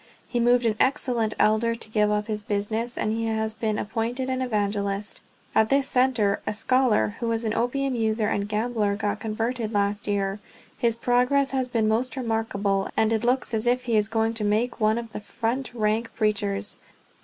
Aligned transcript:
He 0.27 0.39
moved 0.39 0.65
an 0.65 0.75
excellent 0.79 1.35
elder 1.37 1.75
to 1.75 1.89
give 1.91 2.09
up 2.09 2.25
his 2.25 2.41
business, 2.41 2.97
and 2.97 3.11
he 3.13 3.27
has 3.27 3.53
been 3.53 3.77
appointed 3.77 4.31
an 4.31 4.41
evangelist. 4.41 5.21
At 5.53 5.69
this 5.69 5.87
center 5.87 6.41
a 6.47 6.53
scholar, 6.55 7.17
who 7.19 7.27
was 7.27 7.43
an 7.43 7.53
opium 7.53 7.93
user 7.93 8.27
and 8.27 8.49
gambler, 8.49 8.95
got 8.95 9.19
converted 9.19 9.71
last 9.75 10.07
year. 10.07 10.39
His 10.75 10.95
progress 10.95 11.51
has 11.51 11.69
been 11.69 11.87
most 11.87 12.15
remarkable, 12.17 12.89
and 12.97 13.13
it 13.13 13.23
looks 13.23 13.53
as 13.53 13.67
if 13.67 13.83
he 13.83 13.95
is 13.95 14.07
going 14.07 14.33
to 14.33 14.43
make 14.43 14.79
one 14.79 14.97
of 14.97 15.13
the 15.13 15.19
front 15.19 15.71
rank 15.75 16.09
preachers. 16.15 16.77